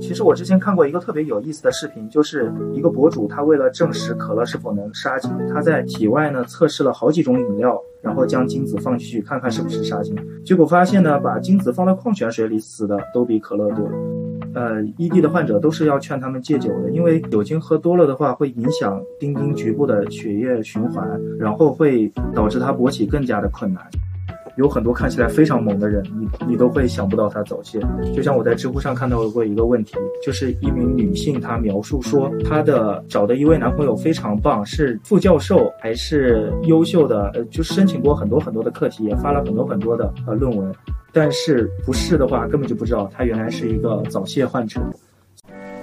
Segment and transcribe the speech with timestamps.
[0.00, 10.14] 其实我之前看过一个特别有意思的视频，就是一个博主他为了证实可乐是否能杀精，他在体外呢测试了好几种饮料，然后将精子放进去看看是不是杀精，
[10.44, 13.88] 结果发现呢，把精子放到矿泉水里死的都比可乐多。
[14.54, 21.06] 呃，ED 的患者都是要劝他们戒酒的，因为酒精喝多了的话会影响丁丁局部的血液循环，
[21.38, 23.82] 然后会导致他勃起更加的困难。
[24.56, 27.78] 有很多看起来非常猛的人，你你都会想不到他早泄。
[28.14, 29.94] 就像我在知乎上看到过一个问题，
[30.24, 40.74] 就是一名女性她描述说，她的找的一位男朋友非常棒，是副教授还是优秀的，呃，就申请过很多很多的课题，也发了很多很多的呃论文，
[41.12, 44.80] 但是不是的话，根本就不知道他原来是一个早泄患者。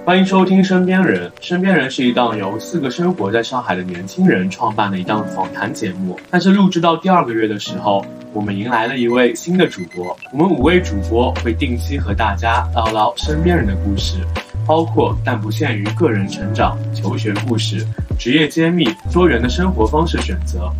[0.04, 6.20] 欢迎收听《身边人》，《身边人》是一档由四个生活在上海的年轻人创办的一档访谈节目。
[6.30, 8.04] 但是录制到第二个月的时候，
[8.34, 10.14] 我们迎来了一位新的主播。
[10.30, 14.18] 我们五位主播会定期和大家唠唠身边人的故事，
[14.66, 17.82] 包括但不限于个人成长、求学故事、
[18.18, 20.70] 职业揭秘、多元的生活方式选择。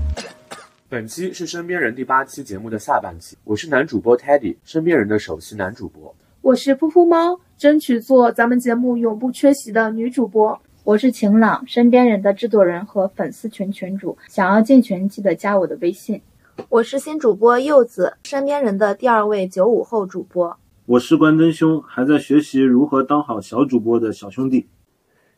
[0.91, 6.15] 本期是《身边人》第八期节目的下半期，我是男主播 Teddy，身边人的首席男主播。
[6.45, 10.61] 我是噗噗猫，争取做咱们节目永不缺席的女主播。
[10.85, 16.21] 我是晴朗，身边人的制作人和粉丝群群主，想要进群记得加我的微信。
[16.69, 20.55] 我是新主播柚子，身边人的第二位九五后主播。
[20.85, 24.67] 我是关真兄，还在学习如何当好小主播的小兄弟。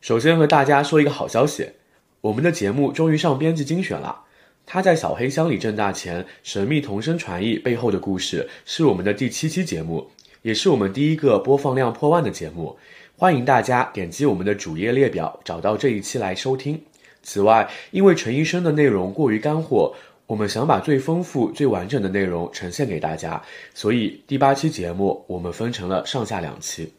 [0.01, 1.69] 首先和大家说一个好消息，
[2.19, 4.23] 我们的节目终于上编辑精选了。
[4.69, 10.05] 他在小黑箱里挣大钱，神秘同声传译背后的故事，是我们的第七期节目。
[10.41, 12.77] 也是我们第一个播放量破万的节目，
[13.17, 16.81] 欢迎大家点击我们的主页列表找到这一期来收听。
[17.23, 19.93] 此外，因为陈医生的内容过于干货，
[20.25, 23.41] 我们想把最丰富、最完整的内容呈现给大家，
[23.73, 26.93] 所以第八期节目我们分成了上下两期。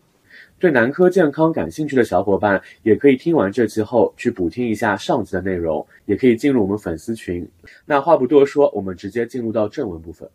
[0.59, 7.49] 对男科健康感兴趣的小伙伴，也可以听完这期后去补听一下上集的内容，也可以进入我们粉丝群。
[7.87, 10.29] 那话不多说，我们直接进入到正文部分。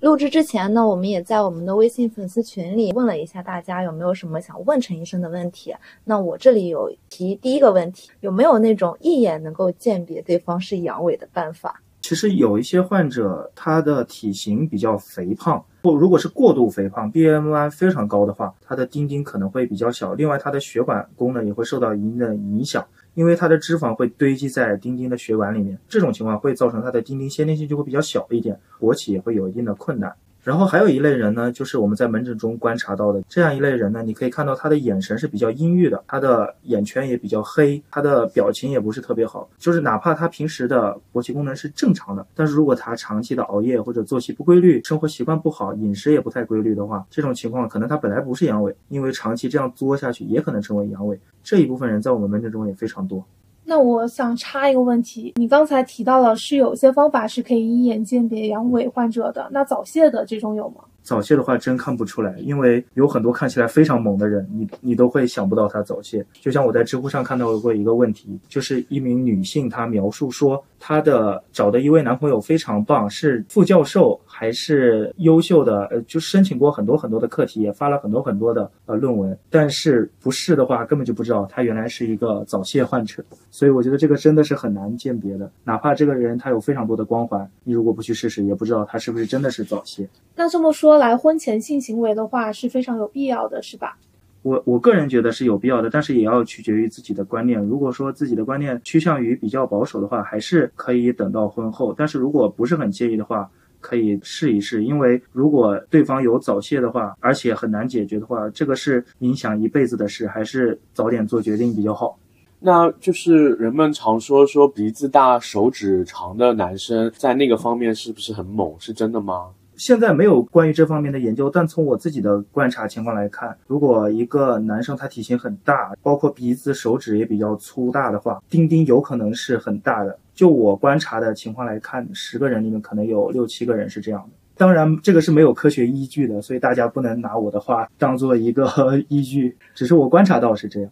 [0.00, 5.74] 录制之前呢，我们也在我们的微信粉丝群里问了一下大家有没有什么想问陈医生的问题。
[6.04, 11.80] 那我这里有提第一个问题，有没有那种一眼能够鉴别对方是阳痿的办法？
[12.02, 20.14] 其实有一些患者他的体型比较肥胖，或如果是过度肥胖，BMI 非常高的话，它的丁丁可能会比较小。
[20.14, 22.86] 另外，它的血管功能也会受到一定的影响。
[23.14, 30.14] 因为它的脂肪会堆积在丁丁的血管里面，这种情况会造成它的丁丁先天性就会比较小一点，勃起也会有一定的困难。
[30.46, 39.50] 然后还有一类人呢，就是我们在门诊中观察到的这样一类人呢，你可以看到他的眼神是比较阴郁的，他的眼圈也比较黑，他的表情也不是特别好。
[39.58, 51.18] 就是哪怕他平时的勃起功能是正常的，但是如果他长期的熬夜或者作息不规律，生活习惯不好，饮食也不太规律的话，这种情况可能他本来不是阳痿，因为长期这样作下去也可能成为阳痿。
[51.42, 53.24] 这一部分人在我们门诊中也非常多。
[53.68, 60.84] 那我想插一个问题，你刚才提到了是有些方法是可以一眼鉴别阳痿患者的，那早泄的这种有吗？
[61.06, 66.26] 早泄的话真看不出来，因为有很多看起来非常猛的人，你你都会想不到他早泄。
[66.40, 83.24] 就像我在知乎上看到过一个问题，就是一名女性她描述说，她的找的一位男朋友非常棒，是副教授还是优秀的，呃，就申请过很多很多的课题，也发了很多很多的呃论文，但是不是的话，根本就不知道他原来是一个早泄患者。
[83.52, 90.08] 所以我觉得这个真的是很难鉴别的，哪怕这个人他有非常多的光环，你如果不去试试，也不知道他是不是真的是早泄。
[90.34, 90.95] 那这么说。
[90.96, 93.96] 来婚前性行为的话是非常有必要的，是吧？
[94.42, 97.60] 我我个人觉得是有必要的，但是也要取决于自己的观念。
[97.60, 101.92] 如果说自己的观念趋向于比较保守的话，还是可以等到婚后。
[101.92, 104.84] 但是如果不是很介意的话，可以试一试。
[104.84, 112.16] 因为如果对方有早泄的话，而且很难解决的话，这个是影响一辈子的事，还是早点做决定比较好。
[112.60, 118.74] 那就是人们常说说鼻子大、手指长的男生在那个方面是不是很猛？
[118.78, 119.48] 是真的吗？
[119.76, 130.18] 现在没有关于这方面的研究，但从我自己的观察情况来看，如果一个男生他体型很大，包括鼻子、手指也比较粗大的话，丁丁有可能是很大的。
[130.34, 134.30] 就我观察的情况来看，十个人里面可能有六七个人是这样的。
[134.56, 140.90] 当然，这个是没有科学依据的，所以大家不能拿我的话当做一个依据，只是我观察到是这样。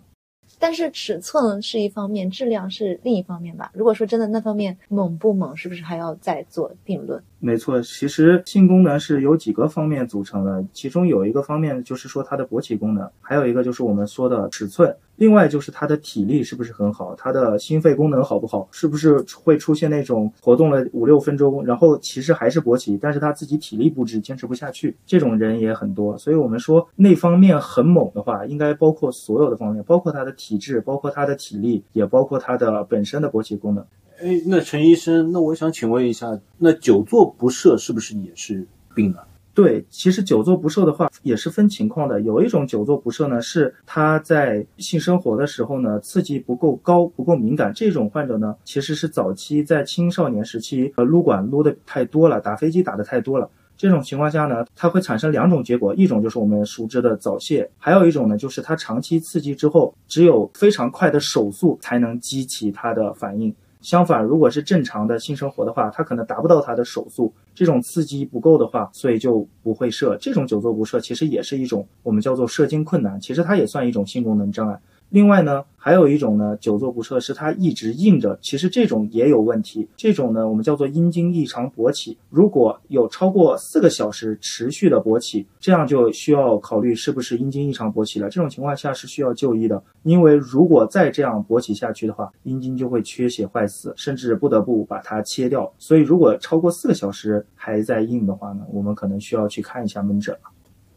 [0.58, 3.70] 但是尺寸是一方面，质量是另一方面吧。
[3.74, 7.22] 如果说真的那方面猛不猛，是不是还要再做定论？
[7.44, 14.96] 没错，其实性功能是由几个方面组成的，其中有一个方面就是说它的勃起功能，还有一个就是我们说的尺寸。
[15.16, 26.16] 另外就是他的体力是不是很好，他的心肺功能好不好，是不是会出现那种活动了五六分钟，然后其实还是勃起，但是他自己体力不支，坚持不下去，这种人也很多。
[26.16, 33.84] 所以我们说那方面很猛的话，应该包括所有的方面，包括他的体质，包括他的体力，也包括他的本身的勃起功能。
[34.22, 39.18] 哎，那陈医生，那我想请问一下，那久坐不射是不是也是病呢？
[39.52, 42.20] 对，其实久坐不射的话也是分情况的。
[42.20, 47.72] 有一种久坐不射呢，是他在性生活的时候呢，刺激不够高、不够敏感。
[47.74, 53.50] 这种患者呢，其实是早期在青少年时期呃撸管撸的太多了，打飞机打的太多了。
[53.76, 63.52] 这种情况下呢，它会产生两种结果，一种就是我们熟知的早泄，还有一种呢，就是它长期刺激之后，只有非常快的手速才能激起它的反应。
[63.84, 70.16] 相反，如果是正常的性生活的话，它可能达不到它的手速，这种刺激不够的话，所以就不会射。
[70.16, 74.80] 这种久坐不射其实也是一种我们叫做射精困难，其实它也算一种性功能障碍。
[75.10, 79.88] 另外呢，还有一种呢，久坐不射是它一直硬着，其实这种也有问题。
[79.96, 82.18] 这种呢，我们叫做阴茎异常勃起。
[82.30, 88.28] 如果有超过四个小时持续的勃起，这样就需要考虑是不是阴茎异常勃起了。
[88.28, 95.72] 这种情况下是需要就医的，因为如果再这样勃起下去的话，阴茎就会缺血坏死，甚至不得不把它切掉。
[95.78, 100.50] 所以如果超过四个小时还在硬的话呢，我们可能需要去看一下门诊了。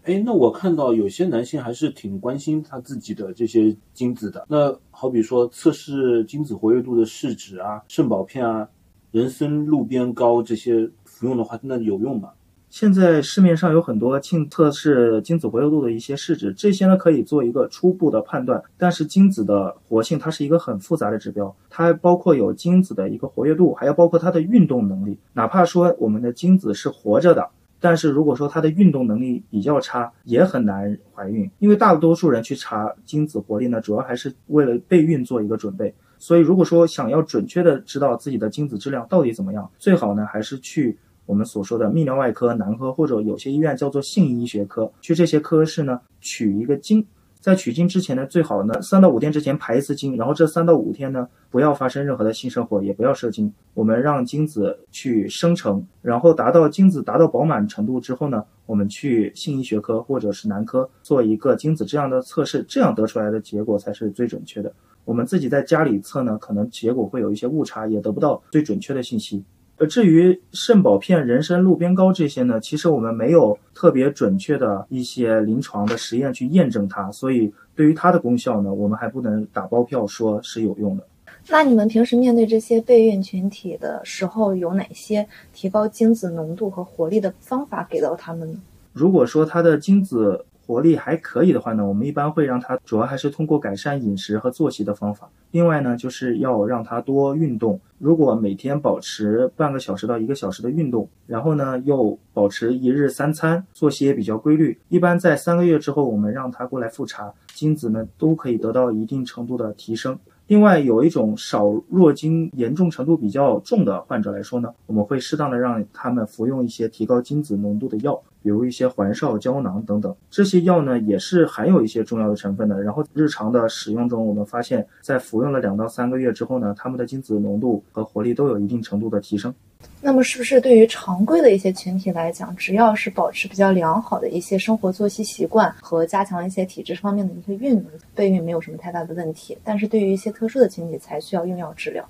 [0.08, 4.46] 哎，那我看到有些男性还是挺关心他自己的这些精子的。
[4.48, 8.66] 那好比说测试精子活跃度的试纸啊、肾宝片啊、
[9.12, 12.30] 人参鹿鞭膏这些服用的话，那有用吗？
[12.70, 18.64] 现在市面上有很多性测试精子活跃度的一些试纸，这些呢可以做一个初步的判断。
[18.78, 25.18] 但是精子的活性它是一个很复杂的指标，它包括有精子的一个活跃度，还要包括它的运动能力。
[25.34, 27.50] 哪怕说我们的精子是活着的。
[27.80, 35.94] 但是如果说她的运动能力比较差，也很难怀孕，因为大多数人去查精子活力呢，主要还是为了备孕做一个准备。
[36.18, 47.06] 所以如果说想要准确的知道自己的精子质量到底怎么样，最好呢还是去我们所说的泌尿外科、男科，或者有些医院叫做性医学科，去这些科室呢取一个精。
[47.48, 53.50] 在取精之前呢，最好呢三到五天之前排一次精，然后这三到五天呢不要发生任何的性生活，也不要射精。
[53.74, 64.70] 我们让精子去生成，然后达到精子达到饱满程度之后呢，我们去性医学科或者是男科做一个精子质量的测试，这样得出来的结果才是最准确的。
[65.06, 69.42] 我们自己在家里测呢，可能结果会有一些误差，也得不到最准确的信息。
[69.78, 81.04] 呃，至于肾宝片、人参鹿鞭膏这些呢，其实我们没有特别准确的一些临床的实验去验证它，所以对于它的功效呢，我们还不能打包票说是有用的。
[81.50, 88.60] 那你们平时面对这些备孕群体的时候，有哪些提高精子浓度和活力的方法给到他们呢？
[88.94, 95.30] 如果说他的精子活力还可以的话呢，我们一般会让他主要还是通过改善饮食和作息的方法。
[95.52, 97.80] 另外呢，就是要让他多运动。
[97.98, 110.20] 如果每天保持半个小时到一个小时的运动，然后呢又保持一日三餐，作息也比较规律，一般在三个月之后，我们让他过来复查，精子呢都可以得到一定程度的提升。
[110.48, 120.16] 另外，有一种少弱精严重程度比较重的患者来说呢，我们会适当的让他们服用一些提高精子浓度的药，比如一些环少胶囊等等。
[120.32, 122.82] 这些药呢也是含有一些重要的成分的。
[122.82, 129.54] 然后日常的使用中，我们发现，在服用了两到三个月之后呢，它们的精子浓度和活力都有一定程度的提升。
[130.02, 139.58] 那么，是不是对于常规的一些群体来讲，只要是保持比较良好的一些生活作息习惯和加强一些体质方面的一些运动，备孕没有什么太大的问题？
[139.62, 142.08] 但是对于一些特殊的群体，才需要用药治疗。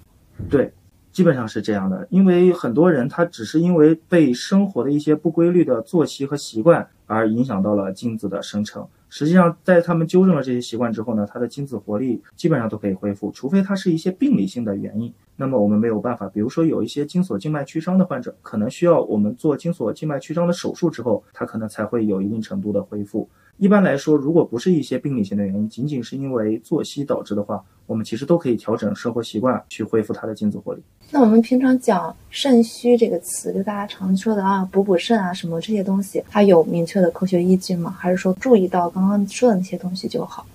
[0.52, 0.72] 对，
[1.18, 2.08] 基本上是这样的。
[2.12, 8.88] 因为很多人他只是因为被生活的一些不规律的作息和习惯而影响到了精子的生成。
[9.10, 15.12] 实际上，在他们纠正了这些习惯之后呢，他的精子活力基本上都可以恢复，除非他是一些病理性的原因。
[15.38, 23.28] 那么我们没有办法，比如说有一些精索静脉曲张的患者，可能需要我们做精索静脉曲张的手术之后，他可能才会有一定程度的恢复。
[23.58, 30.82] 一般来说，如果不是一些病理性的原因，仅仅是因为作息导致的话，我们其实都可以调整生活习惯去恢复它的精子活力。
[31.10, 37.96] 那我们平常讲肾虚这个词，就大家常说的啊，补补肾啊什么这些东西，它有明确的科学依据吗？
[37.98, 40.46] 还是说注意到刚刚说的那些东西就好？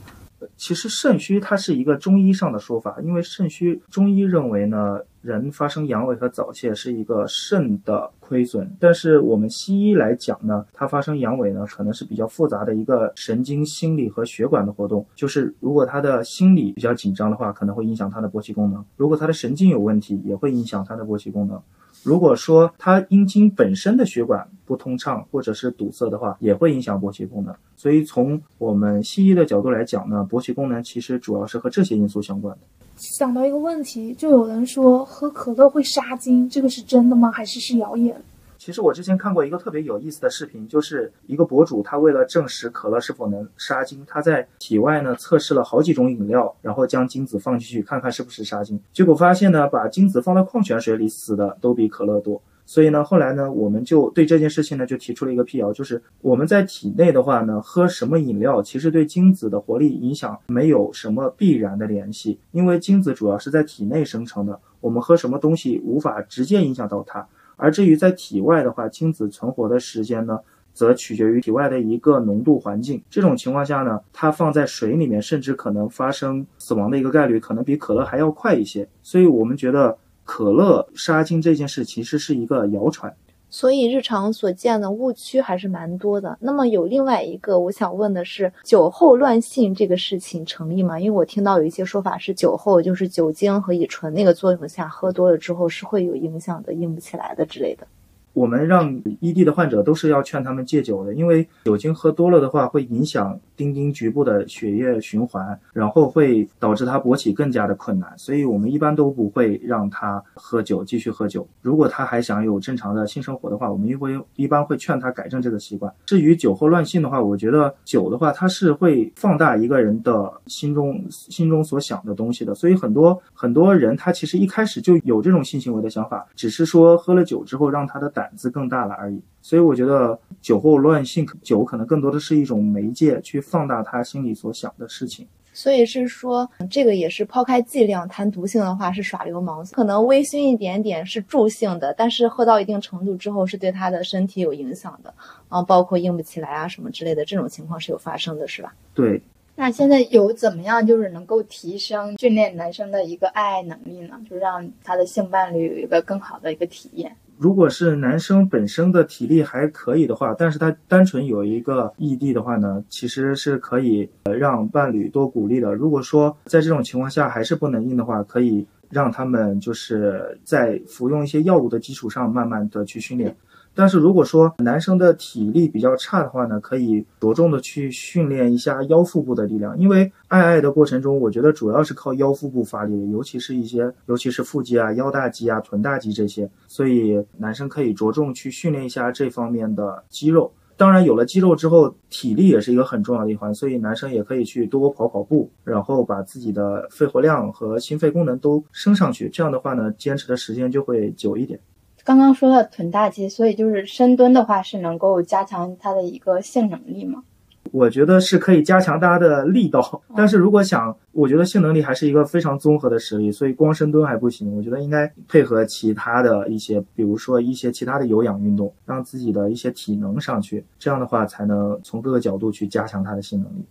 [0.62, 15.04] 其实肾虚它是一个中医上的说法，因为肾虚中医认为呢，人发生阳痿和早泄是一个肾的亏损，但是我们西医来讲呢，它发生阳痿呢，可能是比较复杂的一个神经、心理和血管的活动。
[15.16, 21.60] 就是如果他的心理比较紧张的话，可能会影响他的勃起功能；如果他的神经有问题，也会影响他的勃起功能。
[22.02, 27.54] 如果说它阴茎本身的血管不通畅或者是堵塞的话，也会影响勃起功能。
[27.76, 32.60] 所以从我们西医的角度来讲呢，勃起功能其实主要是和这些因素相关的。
[32.96, 37.30] 想到一个问题，就有人说喝可乐会杀精，这个是真的吗？
[37.30, 38.20] 还是是谣言？
[38.64, 48.80] 其实我之前看过一个特别有意思的视频，就是一个博主他为了证实可乐是否能杀精，他在体外呢测试了好几种饮料，然后将精子放进去看看是不是杀精。
[48.92, 52.40] 结果发现呢，把精子放到矿泉水里死的都比可乐多。
[52.64, 67.26] 所以呢，后来呢，我们就对这件事情呢就提出了一个辟谣，就是我们在体内的话呢，喝什么饮料其实对精子的活力影响没有什么必然的联系，因为精子主要是在体内生成的，我们喝什么东西无法直接影响到它。
[67.62, 70.36] 而至于在体外的话，精子存活的时间呢，
[70.74, 73.00] 则取决于体外的一个浓度环境。
[73.08, 78.88] 这种情况下呢，它放在水里面，甚至可能发生死亡的一个概率，可能比可乐还要快一些。
[79.00, 83.14] 所以我们觉得可乐杀精这件事其实是一个谣传。
[83.52, 86.36] 所以日常所见的误区还是蛮多的。
[86.40, 90.98] 那么有另外一个我想问的是，酒后乱性这个事情成立吗？
[90.98, 97.86] 因为我听到有一些说法是酒后就是酒精和乙醇那个作用下喝多了之后是会有影响的，硬不起来的之类的。
[98.32, 111.46] 我们让 ED 的患者都是要劝他们戒酒的，因为酒精喝多了的话会影响丁丁局部的血液循环，然后会导致他勃起更加的困难，所以我们一般都不会让他喝酒，继续喝酒。
[111.60, 115.92] 如果他还想有正常的性生活的话，我们一会一般会劝他改正这个习惯。
[116.06, 128.21] 至于酒后乱性的话，我觉得酒的话它是会放大一个人的心中心中所想的东西的，所以很多很多人他其实一开始就有这种性行为的想法，只是说喝了酒之后让他的胆。
[128.22, 135.26] 胆子更大了而已，所以我觉得酒后乱性，酒可能更多的是一种媒介，去放大他心里所想的事情。
[135.52, 139.66] 所以是说，这个也是抛开剂量谈毒性的话，是耍流氓。
[139.72, 145.12] 可能微醺一点点是助兴的，但是喝到一定程度之后，是对他的身体有影响的
[145.48, 148.72] 啊，包括硬不起来啊什么之类的，这种情况是有发生的，是吧？
[148.94, 149.20] 对。
[149.54, 154.18] 那现在有怎么样，就是能够提升训练男生的一个爱爱能力呢？
[154.28, 157.14] 就让他的性伴侣有一个更好的一个体验。
[157.42, 164.08] 如果是男生本身的体力还可以的话，但是他单纯有一个异地的话呢，其实是可以
[164.38, 165.74] 让伴侣多鼓励的。
[165.74, 173.34] 如果说在这种情况下还是不能硬的话，可以让他们就是在服用一些药物的基础上，慢慢的去训练。
[173.74, 190.52] 但是如果说男生的体力比较差的话呢，可以着重的去训练一下腰腹部的力量，因为爱爱的过程中，我觉得主要是靠腰腹部发力的，尤其是一些，尤其是腹肌啊、腰大肌啊、臀大肌这些，所以男生可以着重去训练一下这方面的肌肉。
[190.74, 201.60] 当然，有了肌肉之后，体力也是一个很重要的一环，所以男生也可以去多跑跑步，然后把自己的肺活量和心肺功能都升上去，这样的话呢，坚持的时间就会久一点。
[202.04, 207.22] 刚刚说到臀大肌，所以就是深蹲的话是能够加强它的一个性能力吗？
[207.70, 214.54] 我觉得是可以加强大家的力道， 但是如果想，我觉得性能力还是一个非常综合的实力，所以光深蹲还不行。
[214.56, 223.64] 我觉得应该配合其他的一些，比如说一些其他的有氧运动，让自己的一些体能上去，这样的话才能从各个角度去加强它的性能力。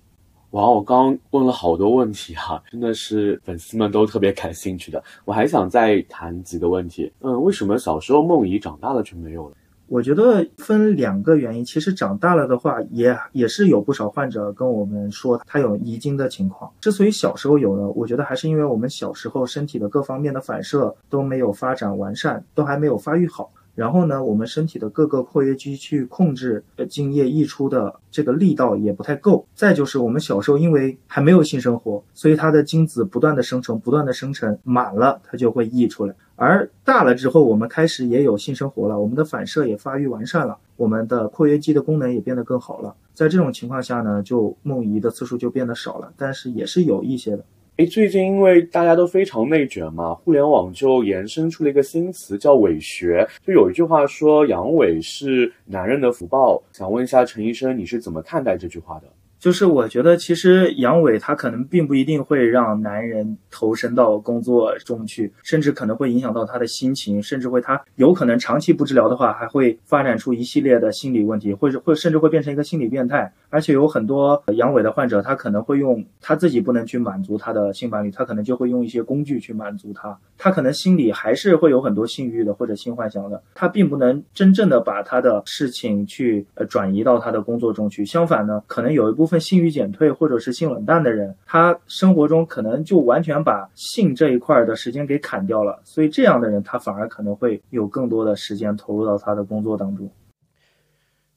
[0.52, 5.02] 哇，我刚问了好多问题哈，真的是粉丝们都特别感兴趣的。
[5.24, 7.10] 我还想再谈几个问题。
[7.22, 9.56] 嗯，为什么小时候梦遗，长大了就没有了？
[9.88, 11.64] 我觉得分两个原因。
[11.64, 16.70] 其实长大了的话，也也是有不少患者跟我们说他有遗精的情况。
[16.82, 23.50] 之所以小时候有呢，我觉得还是因为我们小时候身体的各方面的反射都没有发展完善，都还没有发育好。
[23.74, 29.46] 然后呢，我们身体的各个括约肌去控制精液溢出的这个力道也不太够。
[29.56, 36.14] 再就是我们小时候因为还没有性生活，所以它的精子不断的生成，不断的生成，满了它就会溢出来。
[36.36, 42.96] 而大了之后，我们开始也有性生活了，我们的反射也发育完善了，我们的括约肌的功能也变得更好了。
[43.14, 47.46] 在这种情况下呢，就梦遗的次数就变得少了，但是也是有一些的。
[47.78, 53.28] 哎，最近因为大家都非常内卷嘛，互联网就延伸出了一个新词叫“伪学”。
[53.48, 59.08] 就有一句话说“阳痿是男人的福报”，想问一下陈医生，你是怎么看待这句话的？
[59.42, 73.34] 就是我觉得，其实阳痿它可能并不一定会让男人投身到工作中去，甚至可能会影响到他的心情，甚至会他有可能长期不治疗的话，还会发展出一系列的心理问题，或者会甚至会变成一个心理变态。
[73.50, 80.16] 而且有很多阳痿的患者，他可能会用他自己不能去满足他的性伴侣，他可能就会用一些工具去满足他。
[80.38, 88.06] 他可能心里还是会有很多性欲的或者性幻想的，他并不能真正的把他的事情去呃转移到他的工作中去。
[88.06, 89.31] 相反呢，可能有一部分。
[89.32, 100.12] 分性欲减退或者是性冷淡的人，他生活中可能就完全把性这一块的时间给砍掉了，所以这样的人他反而可能会有更多的时间投入到他的工作当中。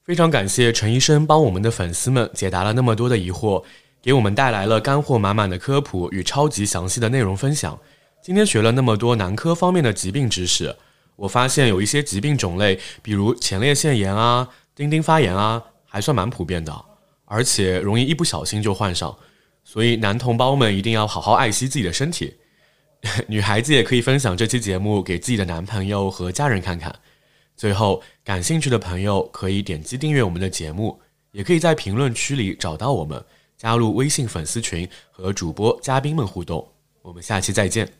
[0.03, 3.63] 非常感谢陈医生帮我们的粉丝们解答了那么多的疑惑，
[4.01, 7.79] 给我们带来了干货满满的科普与超级详细的内容分享。
[8.21, 10.75] 今天学了那么多男科方面的疾病知识，
[11.15, 16.71] 我发现有一些疾病种类，比如前列腺炎啊、丁丁发炎啊，还算蛮普遍的，
[17.35, 19.13] 而且容易一不小心就患上。
[19.65, 22.33] 所以男同胞们一定要好好爱惜自己的身体，
[23.27, 26.95] 女孩子也可以分享这期节目给自己的男朋友和家人看看。
[27.57, 30.97] 最后，感兴趣的朋友可以点击订阅我们的节目，
[31.31, 33.21] 也可以在评论区里找到我们，
[33.57, 36.65] 加入微信粉丝群和主播嘉宾们互动。
[37.01, 37.91] 我们下期再见。